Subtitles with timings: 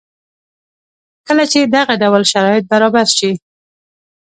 [1.27, 3.31] کله چې دغه ډول شرایط برابر شي